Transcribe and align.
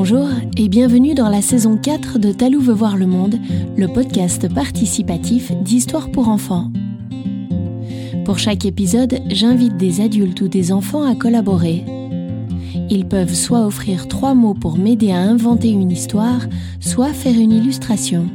Bonjour 0.00 0.28
et 0.56 0.68
bienvenue 0.68 1.14
dans 1.14 1.28
la 1.28 1.42
saison 1.42 1.76
4 1.76 2.20
de 2.20 2.30
Talou 2.30 2.60
veut 2.60 2.72
voir 2.72 2.96
le 2.96 3.08
monde, 3.08 3.34
le 3.76 3.88
podcast 3.88 4.48
participatif 4.54 5.50
d'histoire 5.50 6.12
pour 6.12 6.28
enfants. 6.28 6.70
Pour 8.24 8.38
chaque 8.38 8.64
épisode, 8.64 9.18
j'invite 9.26 9.76
des 9.76 10.00
adultes 10.00 10.40
ou 10.40 10.46
des 10.46 10.70
enfants 10.70 11.02
à 11.02 11.16
collaborer. 11.16 11.84
Ils 12.88 13.08
peuvent 13.08 13.34
soit 13.34 13.66
offrir 13.66 14.06
trois 14.06 14.34
mots 14.34 14.54
pour 14.54 14.78
m'aider 14.78 15.10
à 15.10 15.18
inventer 15.18 15.70
une 15.70 15.90
histoire, 15.90 16.46
soit 16.78 17.12
faire 17.12 17.36
une 17.36 17.50
illustration. 17.50 18.28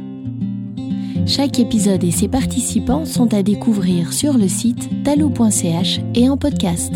Chaque 1.26 1.58
épisode 1.58 2.04
et 2.04 2.10
ses 2.10 2.28
participants 2.28 3.06
sont 3.06 3.32
à 3.32 3.42
découvrir 3.42 4.12
sur 4.12 4.36
le 4.36 4.48
site 4.48 5.02
talou.ch 5.02 6.00
et 6.14 6.28
en 6.28 6.36
podcast. 6.36 6.92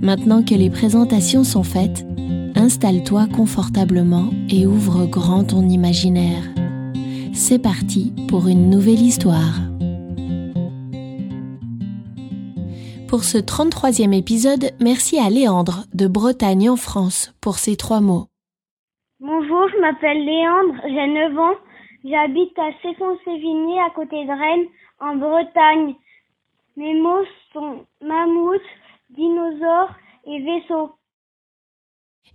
Maintenant 0.00 0.42
que 0.42 0.54
les 0.54 0.70
présentations 0.70 1.44
sont 1.44 1.64
faites, 1.64 2.06
installe-toi 2.64 3.26
confortablement 3.26 4.30
et 4.48 4.66
ouvre 4.66 5.04
grand 5.04 5.44
ton 5.44 5.68
imaginaire. 5.68 6.44
C'est 7.34 7.62
parti 7.62 8.14
pour 8.30 8.48
une 8.48 8.70
nouvelle 8.70 9.02
histoire. 9.02 9.56
Pour 13.06 13.22
ce 13.22 13.36
33e 13.36 14.16
épisode, 14.16 14.70
merci 14.80 15.18
à 15.18 15.28
Léandre 15.28 15.84
de 15.92 16.08
Bretagne 16.08 16.70
en 16.70 16.76
France 16.76 17.34
pour 17.42 17.56
ces 17.56 17.76
trois 17.76 18.00
mots. 18.00 18.28
Bonjour, 19.20 19.68
je 19.68 19.78
m'appelle 19.82 20.24
Léandre, 20.24 20.74
j'ai 20.84 21.06
9 21.06 21.38
ans. 21.38 21.58
J'habite 22.02 22.58
à 22.58 22.70
Céphon-Sévigné, 22.80 23.78
à 23.80 23.90
côté 23.90 24.24
de 24.24 24.30
Rennes, 24.30 24.68
en 25.00 25.16
Bretagne. 25.16 25.94
Mes 26.78 26.94
mots 26.94 27.26
sont 27.52 27.84
mammouth, 28.00 28.68
dinosaure 29.10 29.90
et 30.26 30.40
vaisseau. 30.40 30.92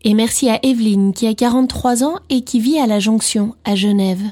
Et 0.03 0.13
merci 0.13 0.49
à 0.49 0.59
Evelyne 0.63 1.13
qui 1.13 1.27
a 1.27 1.33
43 1.33 2.03
ans 2.03 2.19
et 2.29 2.43
qui 2.43 2.59
vit 2.59 2.79
à 2.79 2.87
la 2.87 2.99
Jonction, 2.99 3.55
à 3.65 3.75
Genève. 3.75 4.31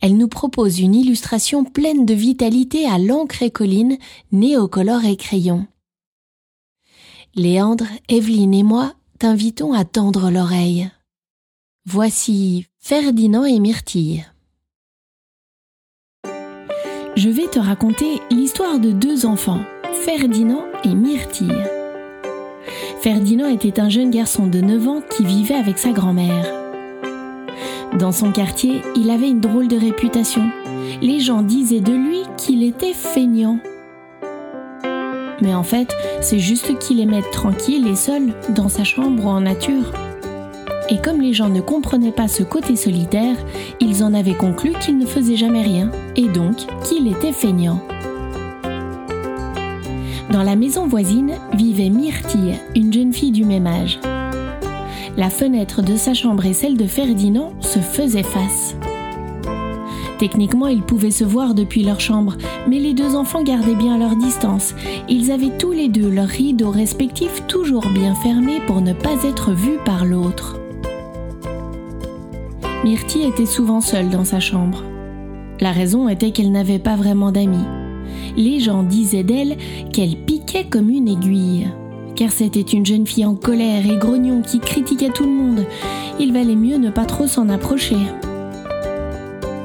Elle 0.00 0.16
nous 0.16 0.28
propose 0.28 0.80
une 0.80 0.94
illustration 0.94 1.64
pleine 1.64 2.06
de 2.06 2.14
vitalité 2.14 2.86
à 2.86 2.98
l'encre 2.98 3.42
et 3.42 3.50
colline, 3.50 3.98
néocolore 4.30 5.04
et 5.04 5.16
crayon. 5.16 5.66
Léandre, 7.34 7.86
Evelyne 8.08 8.54
et 8.54 8.62
moi 8.62 8.94
t'invitons 9.18 9.72
à 9.72 9.84
tendre 9.84 10.30
l'oreille. 10.30 10.90
Voici 11.86 12.66
Ferdinand 12.80 13.44
et 13.44 13.60
Myrtille. 13.60 14.26
Je 17.14 17.28
vais 17.28 17.46
te 17.46 17.58
raconter 17.58 18.20
l'histoire 18.30 18.78
de 18.80 18.90
deux 18.90 19.26
enfants, 19.26 19.60
Ferdinand 20.04 20.64
et 20.84 20.94
Myrtille. 20.94 21.81
Ferdinand 23.02 23.48
était 23.48 23.80
un 23.80 23.88
jeune 23.88 24.12
garçon 24.12 24.46
de 24.46 24.60
9 24.60 24.86
ans 24.86 25.02
qui 25.10 25.24
vivait 25.24 25.56
avec 25.56 25.76
sa 25.76 25.90
grand-mère. 25.90 26.46
Dans 27.98 28.12
son 28.12 28.30
quartier, 28.30 28.80
il 28.94 29.10
avait 29.10 29.28
une 29.28 29.40
drôle 29.40 29.66
de 29.66 29.76
réputation. 29.76 30.48
Les 31.00 31.18
gens 31.18 31.42
disaient 31.42 31.80
de 31.80 31.92
lui 31.92 32.20
qu'il 32.36 32.62
était 32.62 32.92
feignant. 32.92 33.58
Mais 35.40 35.52
en 35.52 35.64
fait, 35.64 35.92
c'est 36.20 36.38
juste 36.38 36.78
qu'il 36.78 37.00
aimait 37.00 37.24
tranquille 37.32 37.88
et 37.88 37.96
seul 37.96 38.34
dans 38.50 38.68
sa 38.68 38.84
chambre 38.84 39.24
ou 39.24 39.28
en 39.28 39.40
nature. 39.40 39.90
Et 40.88 40.98
comme 40.98 41.20
les 41.20 41.32
gens 41.32 41.48
ne 41.48 41.60
comprenaient 41.60 42.12
pas 42.12 42.28
ce 42.28 42.44
côté 42.44 42.76
solitaire, 42.76 43.36
ils 43.80 44.04
en 44.04 44.14
avaient 44.14 44.36
conclu 44.36 44.74
qu'il 44.80 44.96
ne 44.96 45.06
faisait 45.06 45.34
jamais 45.34 45.62
rien, 45.62 45.90
et 46.14 46.28
donc 46.28 46.58
qu'il 46.84 47.08
était 47.08 47.32
feignant. 47.32 47.80
Dans 50.32 50.42
la 50.42 50.56
maison 50.56 50.86
voisine 50.86 51.34
vivait 51.52 51.90
Myrtille, 51.90 52.58
une 52.74 52.90
jeune 52.90 53.12
fille 53.12 53.32
du 53.32 53.44
même 53.44 53.66
âge. 53.66 54.00
La 55.18 55.28
fenêtre 55.28 55.82
de 55.82 55.94
sa 55.94 56.14
chambre 56.14 56.46
et 56.46 56.54
celle 56.54 56.78
de 56.78 56.86
Ferdinand 56.86 57.52
se 57.60 57.80
faisaient 57.80 58.22
face. 58.22 58.74
Techniquement, 60.18 60.68
ils 60.68 60.80
pouvaient 60.80 61.10
se 61.10 61.24
voir 61.24 61.52
depuis 61.52 61.82
leur 61.82 62.00
chambre, 62.00 62.38
mais 62.66 62.78
les 62.78 62.94
deux 62.94 63.14
enfants 63.14 63.42
gardaient 63.42 63.74
bien 63.74 63.98
leur 63.98 64.16
distance. 64.16 64.74
Ils 65.06 65.30
avaient 65.30 65.58
tous 65.58 65.72
les 65.72 65.90
deux 65.90 66.08
leurs 66.08 66.28
rideaux 66.28 66.70
respectifs 66.70 67.46
toujours 67.46 67.86
bien 67.88 68.14
fermés 68.14 68.60
pour 68.66 68.80
ne 68.80 68.94
pas 68.94 69.22
être 69.24 69.52
vus 69.52 69.80
par 69.84 70.06
l'autre. 70.06 70.58
Myrtille 72.84 73.26
était 73.26 73.44
souvent 73.44 73.82
seule 73.82 74.08
dans 74.08 74.24
sa 74.24 74.40
chambre. 74.40 74.82
La 75.60 75.72
raison 75.72 76.08
était 76.08 76.30
qu'elle 76.30 76.52
n'avait 76.52 76.78
pas 76.78 76.96
vraiment 76.96 77.32
d'amis. 77.32 77.81
Les 78.36 78.60
gens 78.60 78.82
disaient 78.82 79.22
d'elle 79.22 79.56
qu'elle 79.92 80.16
piquait 80.16 80.64
comme 80.64 80.90
une 80.90 81.08
aiguille. 81.08 81.68
Car 82.16 82.30
c'était 82.30 82.60
une 82.60 82.86
jeune 82.86 83.06
fille 83.06 83.24
en 83.24 83.34
colère 83.34 83.84
et 83.90 83.96
grognon 83.96 84.42
qui 84.42 84.60
critiquait 84.60 85.10
tout 85.10 85.24
le 85.24 85.30
monde. 85.30 85.64
Il 86.20 86.32
valait 86.32 86.56
mieux 86.56 86.76
ne 86.76 86.90
pas 86.90 87.04
trop 87.04 87.26
s'en 87.26 87.48
approcher. 87.48 87.96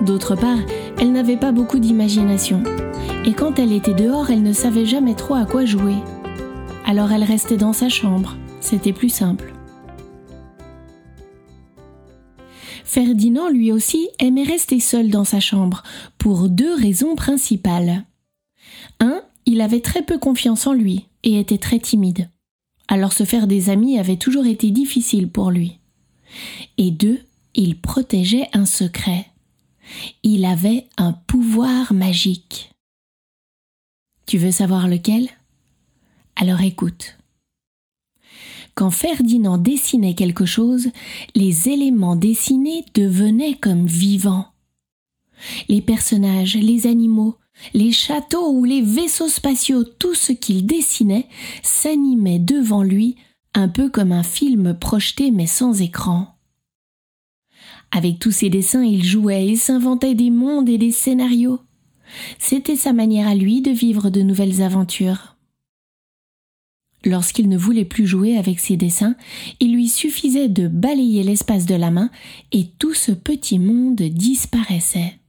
D'autre 0.01 0.35
part, 0.35 0.59
elle 0.99 1.11
n'avait 1.11 1.37
pas 1.37 1.51
beaucoup 1.51 1.79
d'imagination. 1.79 2.63
Et 3.25 3.33
quand 3.33 3.59
elle 3.59 3.73
était 3.73 3.93
dehors, 3.93 4.29
elle 4.29 4.43
ne 4.43 4.53
savait 4.53 4.85
jamais 4.85 5.15
trop 5.15 5.35
à 5.35 5.45
quoi 5.45 5.65
jouer. 5.65 5.95
Alors 6.85 7.11
elle 7.11 7.23
restait 7.23 7.57
dans 7.57 7.73
sa 7.73 7.89
chambre. 7.89 8.35
C'était 8.61 8.93
plus 8.93 9.09
simple. 9.09 9.53
Ferdinand, 12.85 13.49
lui 13.49 13.71
aussi, 13.71 14.07
aimait 14.17 14.43
rester 14.43 14.79
seul 14.79 15.09
dans 15.09 15.25
sa 15.25 15.41
chambre, 15.41 15.83
pour 16.17 16.47
deux 16.47 16.73
raisons 16.73 17.15
principales. 17.15 18.05
Un, 18.99 19.21
il 19.45 19.61
avait 19.61 19.81
très 19.81 20.03
peu 20.03 20.17
confiance 20.17 20.67
en 20.67 20.73
lui 20.73 21.05
et 21.23 21.39
était 21.39 21.57
très 21.57 21.79
timide. 21.79 22.29
Alors 22.87 23.13
se 23.13 23.25
faire 23.25 23.47
des 23.47 23.69
amis 23.69 23.99
avait 23.99 24.17
toujours 24.17 24.45
été 24.45 24.71
difficile 24.71 25.29
pour 25.29 25.51
lui. 25.51 25.79
Et 26.77 26.91
deux, 26.91 27.19
il 27.53 27.79
protégeait 27.79 28.49
un 28.53 28.65
secret. 28.65 29.27
Il 30.23 30.45
avait 30.45 30.87
un 30.97 31.13
pouvoir 31.13 31.93
magique. 31.93 32.71
Tu 34.25 34.37
veux 34.37 34.51
savoir 34.51 34.87
lequel? 34.87 35.29
Alors 36.35 36.61
écoute. 36.61 37.17
Quand 38.75 38.91
Ferdinand 38.91 39.57
dessinait 39.57 40.13
quelque 40.13 40.45
chose, 40.45 40.89
les 41.33 41.69
éléments 41.69 42.15
dessinés 42.15 42.85
devenaient 42.93 43.55
comme 43.55 43.87
vivants. 43.87 44.45
Les 45.67 45.81
personnages, 45.81 46.55
les 46.55 46.85
animaux, 46.85 47.37
les 47.73 47.91
châteaux 47.91 48.51
ou 48.51 48.63
les 48.63 48.81
vaisseaux 48.81 49.29
spatiaux, 49.29 49.83
tout 49.83 50.15
ce 50.15 50.31
qu'il 50.31 50.65
dessinait 50.65 51.27
s'animait 51.63 52.39
devant 52.39 52.83
lui 52.83 53.15
un 53.53 53.67
peu 53.67 53.89
comme 53.89 54.11
un 54.11 54.23
film 54.23 54.77
projeté 54.77 55.31
mais 55.31 55.47
sans 55.47 55.81
écran. 55.81 56.37
Avec 57.91 58.19
tous 58.19 58.31
ses 58.31 58.49
dessins, 58.49 58.83
il 58.83 59.03
jouait 59.03 59.47
et 59.47 59.55
s'inventait 59.55 60.15
des 60.15 60.29
mondes 60.29 60.69
et 60.69 60.77
des 60.77 60.91
scénarios. 60.91 61.59
C'était 62.37 62.75
sa 62.75 62.93
manière 62.93 63.27
à 63.27 63.35
lui 63.35 63.61
de 63.61 63.71
vivre 63.71 64.09
de 64.09 64.21
nouvelles 64.21 64.61
aventures. 64.61 65.35
Lorsqu'il 67.05 67.47
ne 67.47 67.57
voulait 67.57 67.85
plus 67.85 68.05
jouer 68.05 68.37
avec 68.37 68.59
ses 68.59 68.75
dessins, 68.75 69.15
il 69.59 69.73
lui 69.73 69.87
suffisait 69.87 70.49
de 70.49 70.67
balayer 70.67 71.23
l'espace 71.23 71.65
de 71.65 71.75
la 71.75 71.91
main 71.91 72.09
et 72.51 72.67
tout 72.79 72.93
ce 72.93 73.11
petit 73.11 73.59
monde 73.59 74.01
disparaissait. 74.01 75.19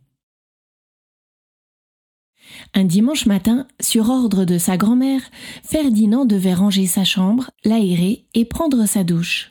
Un 2.75 2.85
dimanche 2.85 3.27
matin, 3.27 3.67
sur 3.81 4.09
ordre 4.09 4.45
de 4.45 4.59
sa 4.59 4.77
grand-mère, 4.77 5.23
Ferdinand 5.63 6.25
devait 6.25 6.55
ranger 6.55 6.87
sa 6.87 7.05
chambre, 7.05 7.51
l'aérer 7.65 8.27
et 8.35 8.45
prendre 8.45 8.87
sa 8.87 9.05
douche. 9.05 9.51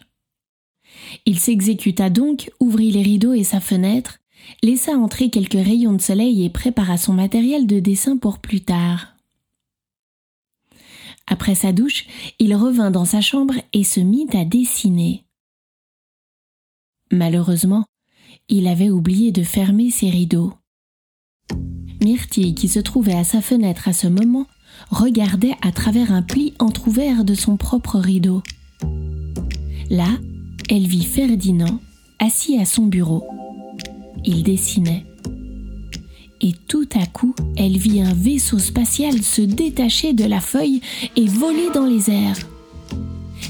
Il 1.25 1.39
s'exécuta 1.39 2.09
donc, 2.09 2.51
ouvrit 2.59 2.91
les 2.91 3.01
rideaux 3.01 3.33
et 3.33 3.43
sa 3.43 3.59
fenêtre, 3.59 4.19
laissa 4.63 4.93
entrer 4.93 5.29
quelques 5.29 5.53
rayons 5.53 5.93
de 5.93 6.01
soleil 6.01 6.43
et 6.43 6.49
prépara 6.49 6.97
son 6.97 7.13
matériel 7.13 7.67
de 7.67 7.79
dessin 7.79 8.17
pour 8.17 8.39
plus 8.39 8.61
tard. 8.61 9.13
Après 11.27 11.55
sa 11.55 11.73
douche, 11.73 12.05
il 12.39 12.55
revint 12.55 12.91
dans 12.91 13.05
sa 13.05 13.21
chambre 13.21 13.55
et 13.73 13.83
se 13.83 13.99
mit 13.99 14.27
à 14.33 14.45
dessiner. 14.45 15.25
Malheureusement, 17.11 17.85
il 18.47 18.67
avait 18.67 18.89
oublié 18.89 19.31
de 19.31 19.43
fermer 19.43 19.89
ses 19.89 20.09
rideaux. 20.09 20.53
Myrtille, 22.01 22.55
qui 22.55 22.67
se 22.67 22.79
trouvait 22.79 23.15
à 23.15 23.23
sa 23.23 23.41
fenêtre 23.41 23.87
à 23.87 23.93
ce 23.93 24.07
moment, 24.07 24.47
regardait 24.89 25.55
à 25.61 25.71
travers 25.71 26.11
un 26.11 26.21
pli 26.21 26.53
entr'ouvert 26.59 27.23
de 27.23 27.33
son 27.33 27.57
propre 27.57 27.97
rideau. 27.97 28.43
Là, 29.89 30.09
elle 30.69 30.87
vit 30.87 31.05
Ferdinand 31.05 31.79
assis 32.19 32.57
à 32.57 32.65
son 32.65 32.85
bureau. 32.85 33.25
Il 34.25 34.43
dessinait 34.43 35.05
et 36.41 36.53
tout 36.67 36.87
à 36.93 37.05
coup, 37.05 37.33
elle 37.55 37.77
vit 37.77 38.01
un 38.01 38.13
vaisseau 38.13 38.59
spatial 38.59 39.21
se 39.23 39.41
détacher 39.41 40.13
de 40.13 40.25
la 40.25 40.39
feuille 40.39 40.81
et 41.15 41.25
voler 41.25 41.69
dans 41.73 41.85
les 41.85 42.11
airs. 42.11 42.37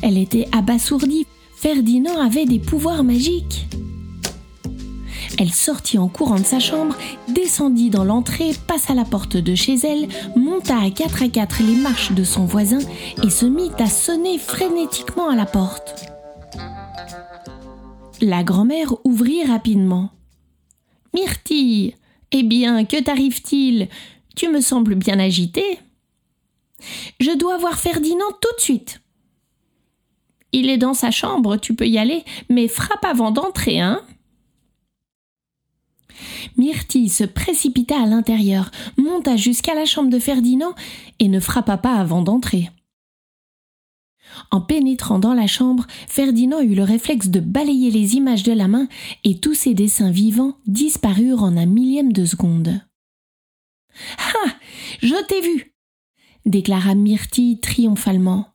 Elle 0.01 0.17
était 0.17 0.47
abasourdie. 0.51 1.25
Ferdinand 1.55 2.19
avait 2.21 2.45
des 2.45 2.59
pouvoirs 2.59 3.03
magiques. 3.03 3.67
Elle 5.39 5.53
sortit 5.53 5.99
en 5.99 6.07
courant 6.07 6.39
de 6.39 6.45
sa 6.45 6.59
chambre, 6.59 6.95
descendit 7.27 7.91
dans 7.91 8.03
l'entrée, 8.03 8.51
passa 8.67 8.95
la 8.95 9.05
porte 9.05 9.37
de 9.37 9.53
chez 9.53 9.75
elle, 9.75 10.07
monta 10.35 10.79
à 10.79 10.89
quatre 10.89 11.21
à 11.21 11.29
quatre 11.29 11.61
les 11.61 11.75
marches 11.75 12.11
de 12.11 12.23
son 12.23 12.45
voisin 12.45 12.79
et 13.23 13.29
se 13.29 13.45
mit 13.45 13.69
à 13.77 13.87
sonner 13.87 14.39
frénétiquement 14.39 15.29
à 15.29 15.35
la 15.35 15.45
porte. 15.45 16.05
La 18.19 18.43
grand-mère 18.43 18.95
ouvrit 19.03 19.43
rapidement. 19.45 20.09
Myrtille, 21.13 21.93
eh 22.31 22.43
bien, 22.43 22.83
que 22.83 23.01
t'arrive-t-il? 23.01 23.89
Tu 24.35 24.49
me 24.49 24.59
sembles 24.59 24.95
bien 24.95 25.19
agitée. 25.19 25.79
Je 27.19 27.31
dois 27.37 27.57
voir 27.57 27.77
Ferdinand 27.77 28.31
tout 28.41 28.55
de 28.55 28.61
suite. 28.61 29.01
Il 30.51 30.69
est 30.69 30.77
dans 30.77 30.93
sa 30.95 31.11
chambre, 31.11 31.57
tu 31.57 31.75
peux 31.75 31.87
y 31.87 31.99
aller, 31.99 32.23
mais 32.49 32.67
frappe 32.67 33.05
avant 33.05 33.31
d'entrer, 33.31 33.79
hein 33.79 34.01
Myrtille 36.57 37.09
se 37.09 37.23
précipita 37.23 38.01
à 38.01 38.05
l'intérieur, 38.05 38.71
monta 38.97 39.35
jusqu'à 39.35 39.75
la 39.75 39.85
chambre 39.85 40.09
de 40.09 40.19
Ferdinand 40.19 40.73
et 41.19 41.27
ne 41.27 41.39
frappa 41.39 41.77
pas 41.77 41.95
avant 41.95 42.21
d'entrer. 42.21 42.69
En 44.51 44.61
pénétrant 44.61 45.19
dans 45.19 45.33
la 45.33 45.47
chambre, 45.47 45.87
Ferdinand 46.07 46.61
eut 46.61 46.75
le 46.75 46.83
réflexe 46.83 47.29
de 47.29 47.39
balayer 47.39 47.91
les 47.91 48.15
images 48.15 48.43
de 48.43 48.51
la 48.51 48.67
main 48.67 48.87
et 49.23 49.39
tous 49.39 49.53
ses 49.53 49.73
dessins 49.73 50.11
vivants 50.11 50.57
disparurent 50.67 51.43
en 51.43 51.57
un 51.57 51.65
millième 51.65 52.13
de 52.13 52.25
seconde. 52.25 52.81
Ah 54.17 54.51
Je 55.01 55.15
t'ai 55.27 55.41
vu 55.41 55.73
déclara 56.47 56.95
Myrtille 56.95 57.59
triomphalement. 57.59 58.47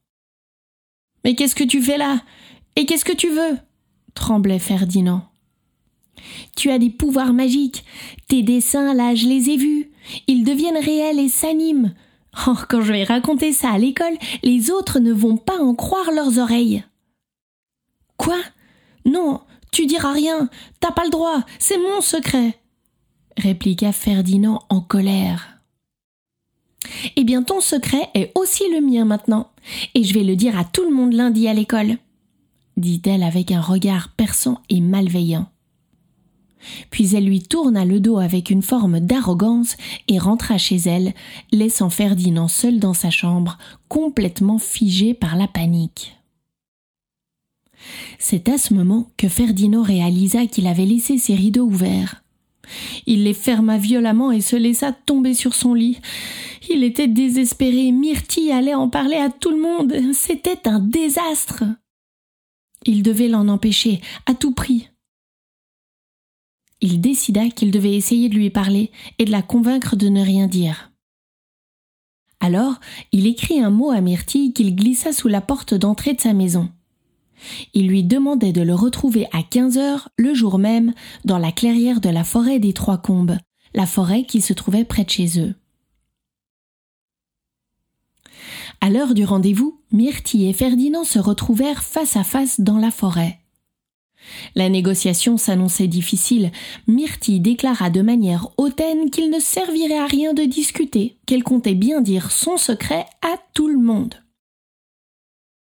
Mais 1.25 1.35
qu'est-ce 1.35 1.55
que 1.55 1.65
tu 1.65 1.81
fais 1.83 1.99
là? 1.99 2.23
Et 2.77 2.87
qu'est-ce 2.87 3.05
que 3.05 3.13
tu 3.13 3.31
veux? 3.31 3.59
tremblait 4.15 4.59
Ferdinand. 4.59 5.32
Tu 6.57 6.71
as 6.71 6.79
des 6.79 6.91
pouvoirs 6.91 7.33
magiques. 7.33 7.85
Tes 8.29 8.43
dessins, 8.43 8.95
là, 8.95 9.15
je 9.15 9.27
les 9.27 9.51
ai 9.51 9.57
vus. 9.57 9.91
Ils 10.27 10.45
deviennent 10.45 10.83
réels 10.83 11.19
et 11.19 11.29
s'animent. 11.29 11.95
Oh, 12.47 12.57
quand 12.69 12.81
je 12.81 12.93
vais 12.93 13.05
raconter 13.05 13.53
ça 13.53 13.73
à 13.73 13.79
l'école, 13.79 14.17
les 14.43 14.71
autres 14.71 15.01
ne 15.01 15.13
vont 15.13 15.37
pas 15.37 15.59
en 15.59 15.75
croire 15.75 16.11
leurs 16.13 16.39
oreilles. 16.39 16.83
Quoi? 18.17 18.39
Non, 19.05 19.41
tu 19.71 19.87
diras 19.87 20.13
rien. 20.13 20.49
T'as 20.81 20.93
pas 20.93 21.05
le 21.05 21.11
droit. 21.11 21.43
C'est 21.59 21.79
mon 21.79 22.01
secret. 22.01 22.59
répliqua 23.37 23.93
Ferdinand 23.93 24.63
en 24.69 24.81
colère. 24.81 25.53
Eh 27.17 27.25
bien, 27.25 27.43
ton 27.43 27.61
secret 27.61 28.09
est 28.15 28.33
aussi 28.35 28.65
le 28.73 28.81
mien 28.81 29.05
maintenant, 29.05 29.51
et 29.95 30.03
je 30.05 30.15
vais 30.15 30.25
le 30.25 30.37
dire 30.37 30.59
à 30.59 30.65
tout 30.65 30.85
le 30.85 30.95
monde 30.95 31.13
lundi 31.13 31.47
à 31.49 31.55
l'école, 31.55 31.97
dit-elle 32.77 33.23
avec 33.23 33.53
un 33.53 33.61
regard 33.61 34.09
perçant 34.17 34.61
et 34.69 34.81
malveillant. 34.81 35.47
Puis 36.91 37.15
elle 37.15 37.27
lui 37.27 37.43
tourna 37.43 37.85
le 37.85 38.01
dos 38.01 38.19
avec 38.19 38.51
une 38.51 38.63
forme 38.63 39.01
d'arrogance 39.01 39.77
et 40.09 40.19
rentra 40.19 40.59
chez 40.59 40.77
elle, 40.77 41.15
laissant 41.51 41.91
Ferdinand 41.91 42.49
seul 42.49 42.79
dans 42.79 42.95
sa 42.95 43.11
chambre, 43.11 43.59
complètement 43.89 44.59
figé 44.59 45.15
par 45.15 45.37
la 45.37 45.49
panique. 45.49 46.17
C'est 48.19 48.49
à 48.49 48.59
ce 48.59 48.75
moment 48.75 49.09
que 49.17 49.29
Ferdinand 49.29 49.83
réalisa 49.83 50.47
qu'il 50.47 50.67
avait 50.67 50.87
laissé 50.87 51.19
ses 51.19 51.35
rideaux 51.35 51.67
ouverts. 51.67 52.23
Il 53.07 53.25
les 53.25 53.35
ferma 53.35 53.77
violemment 53.77 54.31
et 54.31 54.41
se 54.41 54.57
laissa 54.57 54.93
tomber 54.93 55.35
sur 55.35 55.55
son 55.55 55.75
lit. 55.75 55.99
Il 56.71 56.85
était 56.85 57.09
désespéré. 57.09 57.91
Myrtille 57.91 58.53
allait 58.53 58.75
en 58.75 58.89
parler 58.89 59.17
à 59.17 59.31
tout 59.31 59.51
le 59.51 59.61
monde. 59.61 59.95
C'était 60.13 60.69
un 60.69 60.79
désastre. 60.79 61.65
Il 62.87 63.03
devait 63.03 63.29
l'en 63.29 63.49
empêcher, 63.49 64.01
à 64.27 64.35
tout 64.35 64.53
prix 64.53 64.92
il 66.83 67.01
décida 67.01 67.49
qu'il 67.49 67.71
devait 67.71 67.95
essayer 67.95 68.29
de 68.29 68.35
lui 68.35 68.51
parler 68.51 68.91
et 69.19 69.25
de 69.25 69.31
la 69.31 69.41
convaincre 69.41 69.97
de 69.97 70.09
ne 70.09 70.21
rien 70.21 70.49
dire. 70.49 70.91
Alors, 72.41 72.81
il 73.13 73.29
écrit 73.29 73.61
un 73.61 73.71
mot 73.71 73.93
à 73.93 74.01
Myrtille 74.01 74.53
qu'il 74.53 74.75
glissa 74.75 75.13
sous 75.13 75.29
la 75.29 75.41
porte 75.41 75.75
d'entrée 75.75 76.13
de 76.13 76.21
sa 76.21 76.33
maison. 76.33 76.71
Il 77.73 77.87
lui 77.87 78.03
demandait 78.03 78.53
de 78.53 78.63
le 78.63 78.75
retrouver 78.75 79.27
à 79.33 79.43
quinze 79.43 79.79
heures 79.79 80.09
le 80.17 80.35
jour 80.35 80.59
même 80.59 80.93
dans 81.25 81.39
la 81.39 81.53
clairière 81.53 82.01
de 82.01 82.09
la 82.09 82.25
forêt 82.25 82.59
des 82.59 82.73
Trois 82.73 82.99
Combes, 82.99 83.39
la 83.75 83.87
forêt 83.87 84.25
qui 84.25 84.41
se 84.41 84.53
trouvait 84.53 84.85
près 84.85 85.05
de 85.05 85.11
chez 85.11 85.41
eux. 85.41 85.55
À 88.81 88.91
l'heure 88.91 89.15
du 89.15 89.25
rendez-vous, 89.25 89.81
Myrtille 89.93 90.49
et 90.49 90.53
Ferdinand 90.53 91.05
se 91.05 91.21
retrouvèrent 91.21 91.85
face 91.85 92.17
à 92.17 92.25
face 92.25 92.61
dans 92.61 92.79
la 92.79 92.91
forêt. 92.91 93.42
La 94.55 94.69
négociation 94.69 95.37
s'annonçait 95.37 95.89
difficile. 95.89 96.51
Myrtille 96.87 97.41
déclara 97.41 97.91
de 97.91 98.03
manière 98.03 98.49
hautaine 98.59 99.11
qu'il 99.11 99.31
ne 99.31 99.41
servirait 99.41 99.99
à 99.99 100.07
rien 100.07 100.35
de 100.35 100.45
discuter, 100.45 101.17
qu'elle 101.27 101.43
comptait 101.43 101.75
bien 101.75 102.01
dire 102.01 102.31
son 102.31 102.57
secret 102.57 103.07
à 103.23 103.37
tout 103.55 103.69
le 103.69 103.79
monde. 103.79 104.15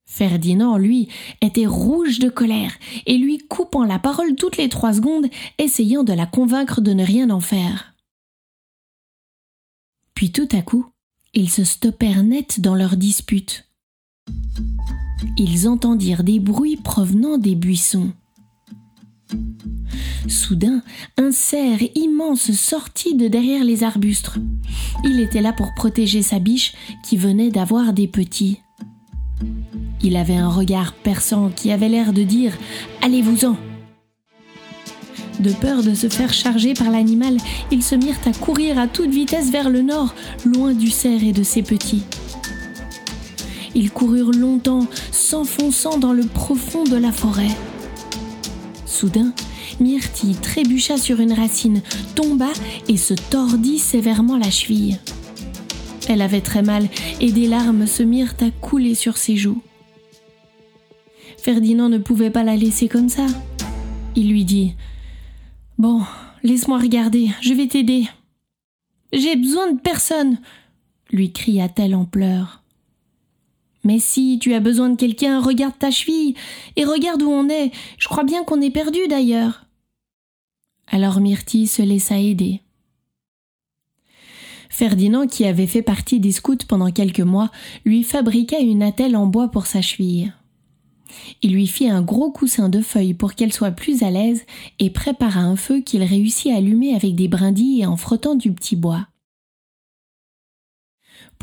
Ferdinand, 0.07 0.77
lui, 0.77 1.09
était 1.41 1.65
rouge 1.65 2.19
de 2.19 2.29
colère 2.29 2.73
et 3.05 3.17
lui 3.17 3.39
coupant 3.39 3.83
la 3.83 3.99
parole 3.99 4.35
toutes 4.35 4.57
les 4.57 4.69
trois 4.69 4.93
secondes, 4.93 5.27
essayant 5.57 6.03
de 6.03 6.13
la 6.13 6.25
convaincre 6.25 6.79
de 6.79 6.93
ne 6.93 7.03
rien 7.03 7.29
en 7.29 7.39
faire. 7.39 7.95
Puis 10.13 10.31
tout 10.31 10.47
à 10.53 10.61
coup, 10.61 10.85
ils 11.33 11.49
se 11.49 11.65
stoppèrent 11.65 12.23
net 12.23 12.61
dans 12.61 12.75
leur 12.75 12.95
dispute. 12.95 13.67
Ils 15.37 15.67
entendirent 15.67 16.23
des 16.23 16.39
bruits 16.39 16.77
provenant 16.77 17.37
des 17.37 17.55
buissons. 17.55 18.13
Soudain, 20.27 20.81
un 21.17 21.31
cerf 21.31 21.81
immense 21.95 22.51
sortit 22.51 23.15
de 23.15 23.27
derrière 23.27 23.63
les 23.63 23.83
arbustes. 23.83 24.31
Il 25.03 25.19
était 25.19 25.41
là 25.41 25.53
pour 25.53 25.73
protéger 25.75 26.21
sa 26.21 26.39
biche 26.39 26.73
qui 27.03 27.17
venait 27.17 27.51
d'avoir 27.51 27.93
des 27.93 28.07
petits. 28.07 28.59
Il 30.01 30.17
avait 30.17 30.35
un 30.35 30.49
regard 30.49 30.93
perçant 30.93 31.49
qui 31.49 31.71
avait 31.71 31.89
l'air 31.89 32.13
de 32.13 32.23
dire 32.23 32.57
Allez-vous-en 33.01 33.55
De 35.39 35.51
peur 35.51 35.83
de 35.83 35.93
se 35.93 36.09
faire 36.09 36.33
charger 36.33 36.73
par 36.73 36.91
l'animal, 36.91 37.37
ils 37.71 37.83
se 37.83 37.95
mirent 37.95 38.19
à 38.25 38.31
courir 38.31 38.77
à 38.79 38.87
toute 38.87 39.09
vitesse 39.09 39.51
vers 39.51 39.69
le 39.69 39.81
nord, 39.81 40.13
loin 40.45 40.73
du 40.73 40.89
cerf 40.89 41.23
et 41.23 41.33
de 41.33 41.43
ses 41.43 41.63
petits. 41.63 42.03
Ils 43.73 43.91
coururent 43.91 44.31
longtemps, 44.31 44.87
s'enfonçant 45.11 45.97
dans 45.97 46.13
le 46.13 46.25
profond 46.25 46.83
de 46.83 46.95
la 46.95 47.11
forêt. 47.11 47.51
Soudain, 48.95 49.33
Myrtille 49.81 50.37
trébucha 50.37 50.97
sur 50.97 51.19
une 51.19 51.33
racine, 51.33 51.81
tomba 52.15 52.47
et 52.87 52.95
se 52.95 53.13
tordit 53.13 53.77
sévèrement 53.77 54.37
la 54.37 54.49
cheville. 54.49 54.99
Elle 56.07 56.21
avait 56.21 56.39
très 56.39 56.61
mal 56.61 56.87
et 57.19 57.33
des 57.33 57.49
larmes 57.49 57.87
se 57.87 58.03
mirent 58.03 58.35
à 58.39 58.51
couler 58.51 58.95
sur 58.95 59.17
ses 59.17 59.35
joues. 59.35 59.61
Ferdinand 61.37 61.89
ne 61.89 61.97
pouvait 61.97 62.29
pas 62.29 62.43
la 62.43 62.55
laisser 62.55 62.87
comme 62.87 63.09
ça. 63.09 63.25
Il 64.15 64.29
lui 64.29 64.45
dit 64.45 64.75
Bon, 65.77 66.01
laisse-moi 66.41 66.79
regarder, 66.79 67.31
je 67.41 67.53
vais 67.53 67.67
t'aider. 67.67 68.05
J'ai 69.11 69.35
besoin 69.35 69.73
de 69.73 69.79
personne, 69.79 70.37
lui 71.11 71.33
cria-t-elle 71.33 71.95
en 71.95 72.05
pleurs. 72.05 72.63
Mais 73.85 73.99
si 73.99 74.39
tu 74.39 74.53
as 74.53 74.59
besoin 74.59 74.89
de 74.89 74.97
quelqu'un, 74.97 75.39
regarde 75.39 75.77
ta 75.79 75.91
cheville 75.91 76.33
et 76.75 76.83
regarde 76.83 77.21
où 77.21 77.29
on 77.29 77.47
est. 77.47 77.71
Je 77.97 78.09
crois 78.09 78.23
bien 78.23 78.43
qu'on 78.43 78.59
est 78.59 78.71
perdu 78.71 78.99
d'ailleurs. 79.07 79.65
Alors 80.87 81.21
Myrtille 81.21 81.67
se 81.67 81.81
laissa 81.81 82.17
aider. 82.19 82.61
Ferdinand, 84.69 85.27
qui 85.27 85.45
avait 85.45 85.67
fait 85.67 85.83
partie 85.83 86.19
des 86.19 86.31
scouts 86.31 86.57
pendant 86.67 86.91
quelques 86.91 87.21
mois, 87.21 87.51
lui 87.85 88.03
fabriqua 88.03 88.59
une 88.59 88.83
attelle 88.83 89.15
en 89.15 89.27
bois 89.27 89.49
pour 89.49 89.67
sa 89.67 89.81
cheville. 89.81 90.33
Il 91.41 91.53
lui 91.53 91.67
fit 91.67 91.87
un 91.87 92.01
gros 92.01 92.31
coussin 92.31 92.67
de 92.69 92.81
feuilles 92.81 93.13
pour 93.13 93.35
qu'elle 93.35 93.53
soit 93.53 93.71
plus 93.71 94.03
à 94.03 94.09
l'aise 94.09 94.43
et 94.79 94.89
prépara 94.89 95.39
un 95.39 95.55
feu 95.55 95.81
qu'il 95.81 96.03
réussit 96.03 96.51
à 96.51 96.57
allumer 96.57 96.95
avec 96.95 97.15
des 97.15 97.27
brindilles 97.27 97.81
et 97.81 97.85
en 97.85 97.95
frottant 97.95 98.35
du 98.35 98.51
petit 98.51 98.75
bois. 98.75 99.07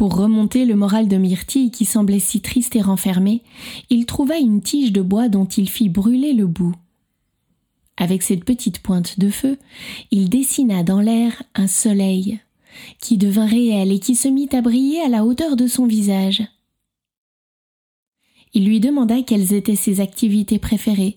Pour 0.03 0.17
remonter 0.17 0.65
le 0.65 0.75
moral 0.75 1.07
de 1.07 1.17
Myrtille 1.17 1.71
qui 1.71 1.85
semblait 1.85 2.19
si 2.19 2.41
triste 2.41 2.75
et 2.75 2.83
renfermée, 2.83 3.45
il 3.89 4.05
trouva 4.05 4.37
une 4.37 4.61
tige 4.61 4.91
de 4.91 5.01
bois 5.01 5.29
dont 5.29 5.45
il 5.45 5.69
fit 5.69 5.89
brûler 5.89 6.33
le 6.33 6.49
bout. 6.49 6.75
Avec 7.97 8.25
cette 8.25 8.45
petite 8.45 8.81
pointe 8.81 9.21
de 9.21 9.31
feu, 9.31 9.59
il 10.11 10.29
dessina 10.29 10.83
dans 10.83 10.99
l'air 10.99 11.45
un 11.55 11.69
soleil, 11.69 12.41
qui 13.01 13.17
devint 13.17 13.47
réel 13.47 13.93
et 13.93 14.01
qui 14.01 14.17
se 14.17 14.27
mit 14.27 14.49
à 14.51 14.61
briller 14.61 15.03
à 15.03 15.09
la 15.09 15.25
hauteur 15.25 15.55
de 15.55 15.69
son 15.69 15.87
visage. 15.87 16.43
Il 18.55 18.65
lui 18.65 18.81
demanda 18.81 19.23
quelles 19.23 19.53
étaient 19.53 19.77
ses 19.77 20.01
activités 20.01 20.59
préférées. 20.59 21.17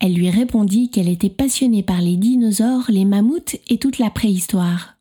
Elle 0.00 0.14
lui 0.14 0.28
répondit 0.28 0.90
qu'elle 0.90 1.08
était 1.08 1.30
passionnée 1.30 1.84
par 1.84 2.02
les 2.02 2.16
dinosaures, 2.16 2.86
les 2.88 3.04
mammouths 3.04 3.54
et 3.68 3.78
toute 3.78 4.00
la 4.00 4.10
préhistoire. 4.10 4.93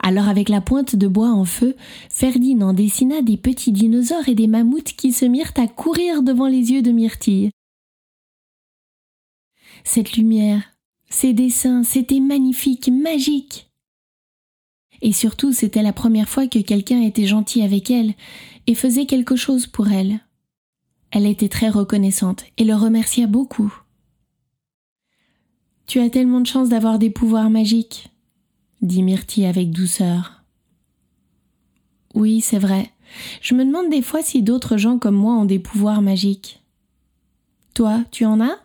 Alors 0.00 0.28
avec 0.28 0.48
la 0.48 0.60
pointe 0.60 0.96
de 0.96 1.08
bois 1.08 1.30
en 1.30 1.44
feu, 1.44 1.74
Ferdinand 2.08 2.72
dessina 2.72 3.20
des 3.22 3.36
petits 3.36 3.72
dinosaures 3.72 4.28
et 4.28 4.34
des 4.34 4.46
mammouths 4.46 4.94
qui 4.96 5.12
se 5.12 5.24
mirent 5.24 5.52
à 5.56 5.66
courir 5.66 6.22
devant 6.22 6.46
les 6.46 6.72
yeux 6.72 6.82
de 6.82 6.92
Myrtille. 6.92 7.50
Cette 9.84 10.16
lumière, 10.16 10.62
ces 11.10 11.32
dessins, 11.32 11.82
c'était 11.82 12.20
magnifique, 12.20 12.88
magique. 12.88 13.70
Et 15.00 15.12
surtout, 15.12 15.52
c'était 15.52 15.82
la 15.82 15.92
première 15.92 16.28
fois 16.28 16.46
que 16.48 16.58
quelqu'un 16.58 17.00
était 17.02 17.26
gentil 17.26 17.62
avec 17.62 17.90
elle 17.90 18.14
et 18.66 18.74
faisait 18.74 19.06
quelque 19.06 19.36
chose 19.36 19.66
pour 19.66 19.88
elle. 19.88 20.20
Elle 21.10 21.26
était 21.26 21.48
très 21.48 21.70
reconnaissante 21.70 22.44
et 22.56 22.64
le 22.64 22.74
remercia 22.74 23.26
beaucoup. 23.26 23.72
Tu 25.86 26.00
as 26.00 26.10
tellement 26.10 26.40
de 26.40 26.46
chance 26.46 26.68
d'avoir 26.68 26.98
des 26.98 27.10
pouvoirs 27.10 27.48
magiques, 27.48 28.10
dit 28.82 29.02
Myrtille 29.02 29.46
avec 29.46 29.70
douceur. 29.70 30.42
Oui, 32.14 32.40
c'est 32.40 32.58
vrai. 32.58 32.92
Je 33.40 33.54
me 33.54 33.64
demande 33.64 33.90
des 33.90 34.02
fois 34.02 34.22
si 34.22 34.42
d'autres 34.42 34.76
gens 34.76 34.98
comme 34.98 35.16
moi 35.16 35.34
ont 35.34 35.44
des 35.44 35.58
pouvoirs 35.58 36.02
magiques. 36.02 36.62
Toi, 37.74 38.04
tu 38.10 38.24
en 38.24 38.40
as? 38.40 38.58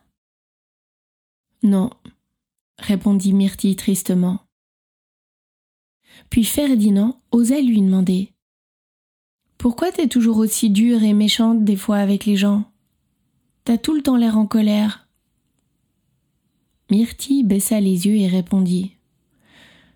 Non, 1.61 1.89
répondit 2.77 3.33
Myrtille 3.33 3.75
tristement. 3.75 4.39
Puis 6.29 6.43
Ferdinand 6.43 7.19
osa 7.31 7.59
lui 7.61 7.81
demander 7.81 8.33
Pourquoi 9.57 9.91
t'es 9.91 10.07
toujours 10.07 10.37
aussi 10.37 10.69
dure 10.69 11.03
et 11.03 11.13
méchante 11.13 11.63
des 11.63 11.77
fois 11.77 11.97
avec 11.97 12.25
les 12.25 12.35
gens? 12.35 12.65
T'as 13.65 13.77
tout 13.77 13.95
le 13.95 14.03
temps 14.03 14.17
l'air 14.17 14.37
en 14.37 14.45
colère. 14.45 15.07
Myrtille 16.91 17.43
baissa 17.43 17.79
les 17.79 18.07
yeux 18.07 18.17
et 18.17 18.27
répondit 18.27 18.97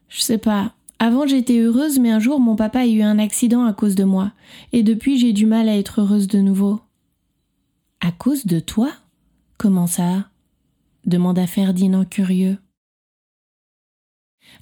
Je 0.09 0.21
sais 0.21 0.37
pas. 0.37 0.73
Avant 0.99 1.27
j'étais 1.27 1.59
heureuse, 1.59 1.99
mais 1.99 2.11
un 2.11 2.19
jour 2.19 2.39
mon 2.39 2.55
papa 2.55 2.79
a 2.79 2.87
eu 2.87 3.01
un 3.01 3.19
accident 3.19 3.65
à 3.65 3.73
cause 3.73 3.95
de 3.95 4.03
moi, 4.03 4.31
et 4.71 4.83
depuis 4.83 5.19
j'ai 5.19 5.33
du 5.33 5.45
mal 5.45 5.69
à 5.69 5.77
être 5.77 6.01
heureuse 6.01 6.27
de 6.27 6.39
nouveau. 6.39 6.79
À 7.99 8.11
cause 8.11 8.45
de 8.45 8.59
toi? 8.59 8.91
Comment 9.57 9.87
ça? 9.87 10.29
demanda 11.05 11.47
Ferdinand 11.47 12.05
curieux. 12.05 12.57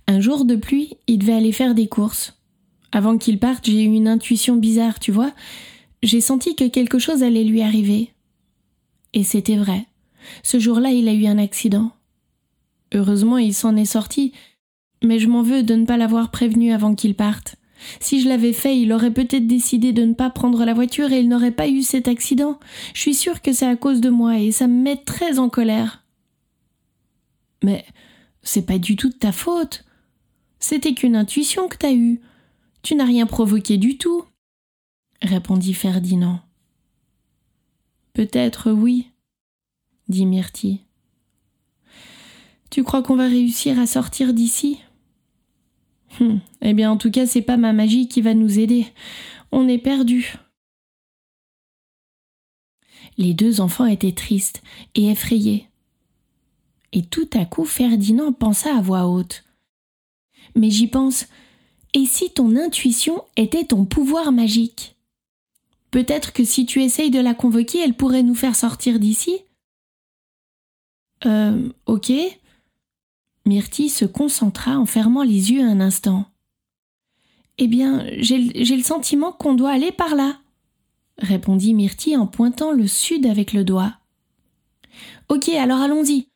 Un 0.08 0.20
jour 0.20 0.46
de 0.46 0.56
pluie, 0.56 0.98
il 1.08 1.20
devait 1.20 1.34
aller 1.34 1.52
faire 1.52 1.75
des 1.75 1.88
courses. 1.88 2.40
Avant 2.92 3.18
qu'il 3.18 3.40
parte, 3.40 3.66
j'ai 3.66 3.84
eu 3.84 3.94
une 3.94 4.08
intuition 4.08 4.56
bizarre, 4.56 5.00
tu 5.00 5.12
vois. 5.12 5.34
J'ai 6.04 6.22
senti 6.22 6.56
que 6.56 6.68
quelque 6.68 7.00
chose 7.00 7.24
allait 7.24 7.44
lui 7.44 7.62
arriver. 7.62 8.14
Et 9.14 9.24
c'était 9.24 9.58
vrai. 9.58 9.86
Ce 10.44 10.60
jour-là, 10.60 10.92
il 10.92 11.08
a 11.08 11.14
eu 11.14 11.25
un 11.25 11.38
accident. 11.38 11.92
Heureusement, 12.94 13.38
il 13.38 13.54
s'en 13.54 13.75
est 13.75 13.86
sorti, 13.86 14.34
mais 15.05 15.19
je 15.19 15.27
m'en 15.27 15.41
veux 15.41 15.63
de 15.63 15.75
ne 15.75 15.85
pas 15.85 15.97
l'avoir 15.97 16.31
prévenu 16.31 16.74
avant 16.74 16.95
qu'il 16.95 17.15
parte. 17.15 17.55
Si 18.00 18.21
je 18.21 18.27
l'avais 18.27 18.53
fait, 18.53 18.77
il 18.77 18.91
aurait 18.91 19.13
peut-être 19.13 19.47
décidé 19.47 19.93
de 19.93 20.03
ne 20.03 20.13
pas 20.13 20.29
prendre 20.29 20.65
la 20.65 20.74
voiture 20.74 21.12
et 21.12 21.19
il 21.19 21.29
n'aurait 21.29 21.51
pas 21.51 21.67
eu 21.67 21.83
cet 21.83 22.07
accident. 22.07 22.59
Je 22.93 23.01
suis 23.01 23.13
sûre 23.13 23.41
que 23.41 23.53
c'est 23.53 23.67
à 23.67 23.75
cause 23.75 24.01
de 24.01 24.09
moi 24.09 24.39
et 24.39 24.51
ça 24.51 24.67
me 24.67 24.81
met 24.81 24.97
très 24.97 25.39
en 25.39 25.50
colère. 25.50 26.03
Mais 27.63 27.85
c'est 28.41 28.65
pas 28.65 28.79
du 28.79 28.95
tout 28.95 29.09
de 29.09 29.15
ta 29.15 29.31
faute. 29.31 29.85
C'était 30.59 30.93
qu'une 30.93 31.15
intuition 31.15 31.67
que 31.67 31.77
t'as 31.77 31.93
eue. 31.93 32.21
Tu 32.81 32.95
n'as 32.95 33.05
rien 33.05 33.25
provoqué 33.25 33.77
du 33.77 33.97
tout, 33.97 34.24
répondit 35.21 35.74
Ferdinand. 35.74 36.39
Peut-être 38.13 38.71
oui, 38.71 39.09
dit 40.07 40.25
Myrtille. 40.25 40.81
Tu 42.69 42.83
crois 42.83 43.03
qu'on 43.03 43.15
va 43.15 43.27
réussir 43.27 43.79
à 43.79 43.88
sortir 43.88 44.33
d'ici? 44.33 44.79
Hum, 46.19 46.39
Eh 46.62 46.74
bien, 46.74 46.91
en 46.91 46.98
tout 46.98 47.12
cas, 47.12 47.25
c'est 47.25 47.41
pas 47.41 47.57
ma 47.57 47.74
magie 47.74 48.07
qui 48.07 48.22
va 48.22 48.34
nous 48.34 48.60
aider. 48.60 48.88
On 49.51 49.67
est 49.67 49.77
perdus. 49.77 50.36
Les 53.17 53.34
deux 53.34 53.62
enfants 53.62 53.86
étaient 53.86 54.12
tristes 54.12 54.62
et 54.93 55.10
effrayés. 55.10 55.67
Et 56.91 57.03
tout 57.03 57.29
à 57.34 57.45
coup, 57.45 57.65
Ferdinand 57.65 58.34
pensa 58.34 58.75
à 58.75 58.81
voix 58.81 59.07
haute. 59.07 59.43
Mais 60.55 60.69
j'y 60.69 60.88
pense. 60.88 61.27
Et 61.93 62.05
si 62.05 62.29
ton 62.29 62.55
intuition 62.55 63.24
était 63.38 63.65
ton 63.65 63.86
pouvoir 63.86 64.31
magique? 64.31 64.95
Peut-être 65.91 66.34
que 66.34 66.43
si 66.43 66.65
tu 66.65 66.84
essayes 66.84 67.12
de 67.12 67.19
la 67.19 67.34
convoquer, 67.34 67.79
elle 67.79 67.93
pourrait 67.93 68.24
nous 68.24 68.36
faire 68.36 68.55
sortir 68.55 69.00
d'ici? 69.00 69.39
Euh, 71.25 71.69
ok, 71.86 72.12
Myrtille 73.46 73.90
se 73.90 74.06
concentra 74.06 74.78
en 74.78 74.86
fermant 74.86 75.24
les 75.24 75.52
yeux 75.52 75.62
un 75.62 75.80
instant. 75.80 76.25
Eh 77.58 77.68
bien, 77.68 78.06
j'ai 78.18 78.38
le 78.38 78.84
sentiment 78.84 79.32
qu'on 79.32 79.54
doit 79.54 79.72
aller 79.72 79.92
par 79.92 80.16
là, 80.16 80.40
répondit 81.20 81.74
Myrtille 81.74 82.18
en 82.18 82.28
pointant 82.28 82.72
le 82.72 82.88
sud 82.88 83.25
avec 83.25 83.54
le 83.54 83.64
doigt. 83.64 83.94
Ok, 85.30 85.50
alors 85.50 85.80
allons-y. 85.80 86.28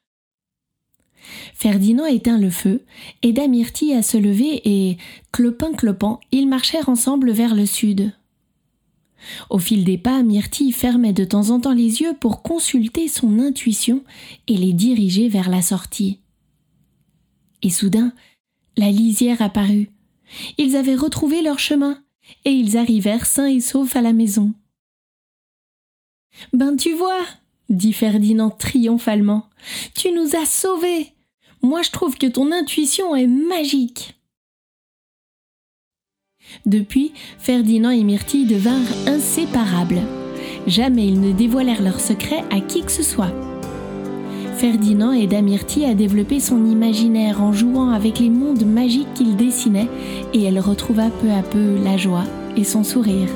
Ferdinand 1.53 2.05
éteint 2.05 2.37
le 2.37 2.49
feu, 2.49 2.85
aida 3.21 3.47
Myrtille 3.47 3.93
à 3.93 4.01
se 4.01 4.17
lever 4.17 4.61
et, 4.63 4.97
clopin 5.31 5.73
clopant, 5.73 6.19
ils 6.31 6.47
marchèrent 6.47 6.89
ensemble 6.89 7.31
vers 7.31 7.53
le 7.53 7.65
sud. 7.65 8.13
Au 9.49 9.59
fil 9.59 9.83
des 9.83 9.97
pas, 9.97 10.23
Myrtille 10.23 10.71
fermait 10.71 11.11
de 11.11 11.25
temps 11.25 11.49
en 11.49 11.59
temps 11.59 11.73
les 11.73 12.01
yeux 12.01 12.13
pour 12.19 12.41
consulter 12.41 13.07
son 13.07 13.39
intuition 13.39 14.03
et 14.47 14.55
les 14.55 14.73
diriger 14.73 15.27
vers 15.27 15.49
la 15.49 15.61
sortie. 15.61 16.19
Et 17.61 17.69
soudain, 17.69 18.13
la 18.77 18.91
lisière 18.91 19.41
apparut. 19.41 19.89
Ils 20.57 20.75
avaient 20.75 20.95
retrouvé 20.95 21.41
leur 21.41 21.59
chemin, 21.59 22.01
et 22.45 22.51
ils 22.51 22.77
arrivèrent 22.77 23.25
sains 23.25 23.47
et 23.47 23.59
saufs 23.59 23.95
à 23.95 24.01
la 24.01 24.13
maison. 24.13 24.53
Ben 26.53 26.75
tu 26.75 26.93
vois, 26.93 27.25
dit 27.69 27.93
Ferdinand 27.93 28.49
triomphalement, 28.49 29.49
tu 29.95 30.11
nous 30.11 30.35
as 30.35 30.45
sauvés. 30.45 31.13
Moi 31.61 31.81
je 31.81 31.91
trouve 31.91 32.17
que 32.17 32.27
ton 32.27 32.51
intuition 32.51 33.15
est 33.15 33.27
magique. 33.27 34.15
Depuis, 36.65 37.11
Ferdinand 37.37 37.91
et 37.91 38.03
Myrtille 38.03 38.47
devinrent 38.47 39.07
inséparables. 39.07 40.01
Jamais 40.67 41.07
ils 41.07 41.19
ne 41.19 41.31
dévoilèrent 41.31 41.83
leur 41.83 41.99
secret 41.99 42.43
à 42.49 42.59
qui 42.59 42.83
que 42.83 42.91
ce 42.91 43.03
soit. 43.03 43.33
Ferdinand 44.59 45.13
aida 45.13 45.41
Myrtille 45.41 45.85
à 45.85 45.93
développer 45.93 46.41
son 46.41 46.65
imaginaire 46.65 47.41
en 47.41 47.53
jouant 47.53 47.91
avec 47.91 48.19
les 48.19 48.29
mondes 48.29 48.65
magiques 48.65 49.13
qu'il 49.13 49.37
dessinait 49.37 49.87
et 50.33 50.43
elle 50.43 50.59
retrouva 50.59 51.05
peu 51.21 51.31
à 51.31 51.41
peu 51.41 51.81
la 51.81 51.95
joie 51.95 52.25
et 52.57 52.65
son 52.65 52.83
sourire. 52.83 53.29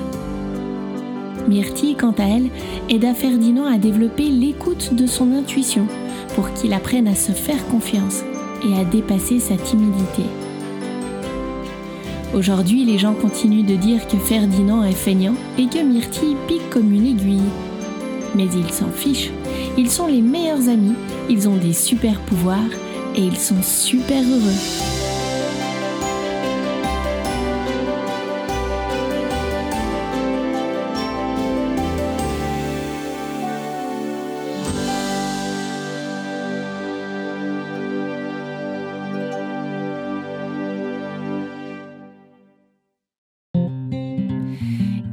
Myrtille, 1.48 1.96
quant 1.96 2.14
à 2.18 2.24
elle, 2.24 2.50
aida 2.90 3.14
Ferdinand 3.14 3.68
à 3.68 3.78
développer 3.78 4.26
l'écoute 4.26 4.96
de 4.96 5.08
son 5.08 5.32
intuition 5.32 5.88
pour 6.36 6.54
qu'il 6.56 6.74
apprenne 6.74 7.08
à 7.08 7.16
se 7.16 7.32
faire 7.32 7.66
confiance 7.68 8.22
et 8.70 8.78
à 8.78 8.84
dépasser 8.84 9.40
sa 9.40 9.56
timidité. 9.56 10.24
Aujourd'hui, 12.36 12.84
les 12.84 12.98
gens 12.98 13.14
continuent 13.14 13.66
de 13.66 13.76
dire 13.76 14.06
que 14.10 14.18
Ferdinand 14.18 14.84
est 14.84 14.92
feignant 14.92 15.36
et 15.58 15.68
que 15.68 15.82
Myrtille 15.82 16.36
pique 16.50 16.70
comme 16.70 16.92
une 16.92 17.08
aiguille. 17.08 17.40
Mais 18.36 18.48
ils 18.54 18.74
s'en 18.74 18.90
fichent 18.90 19.32
ils 19.78 19.90
sont 19.90 20.08
les 20.08 20.22
meilleurs 20.22 20.70
amis, 20.70 20.94
ils 21.30 21.48
ont 21.50 21.58
des 21.58 21.74
super 21.74 22.20
pouvoirs 22.22 22.60
et 23.16 23.22
ils 23.22 23.38
sont 23.38 23.62
super 23.62 24.22
heureux. 24.22 24.94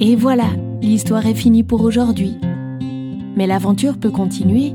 Et 0.03 0.17
voilà, 0.17 0.47
l'histoire 0.81 1.27
est 1.27 1.35
finie 1.35 1.63
pour 1.63 1.83
aujourd'hui. 1.83 2.39
Mais 3.37 3.47
l'aventure 3.47 3.99
peut 3.99 4.11
continuer. 4.11 4.73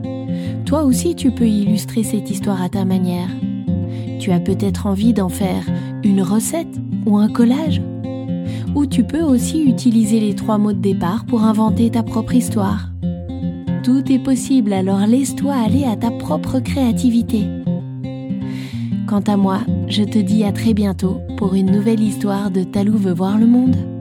Toi 0.66 0.84
aussi, 0.84 1.16
tu 1.16 1.30
peux 1.30 1.48
illustrer 1.48 2.04
cette 2.04 2.30
histoire 2.32 2.62
à 2.62 2.70
ta 2.70 2.86
manière. 2.86 3.30
Tu 4.20 4.32
as 4.32 4.40
peut-être 4.40 4.88
envie 4.88 5.14
d'en 5.14 5.30
faire 5.30 5.64
une 6.04 6.24
recette 6.24 6.80
ou 7.06 7.18
un 7.18 7.30
collage. 7.30 7.82
Ou 8.74 8.88
tu 8.88 9.04
peux 9.04 9.22
aussi 9.22 9.64
utiliser 9.64 10.20
les 10.20 10.34
trois 10.34 10.58
mots 10.58 10.74
de 10.74 10.80
départ 10.80 11.26
pour 11.26 11.44
inventer 11.44 11.92
ta 11.92 12.02
propre 12.02 12.34
histoire. 12.34 12.90
Tout 13.84 14.12
est 14.12 14.20
possible, 14.20 14.74
alors 14.74 15.06
laisse-toi 15.06 15.54
aller 15.54 15.86
à 15.86 15.96
ta 15.96 16.10
propre 16.10 16.60
créativité. 16.60 17.44
Quant 19.08 19.24
à 19.28 19.38
moi, 19.38 19.60
je 19.88 20.02
te 20.02 20.18
dis 20.18 20.44
à 20.44 20.52
très 20.52 20.74
bientôt 20.74 21.22
pour 21.38 21.54
une 21.54 21.72
nouvelle 21.72 22.02
histoire 22.02 22.50
de 22.50 22.64
Talou 22.64 22.98
veut 22.98 23.14
voir 23.14 23.38
le 23.38 23.46
monde. 23.46 23.95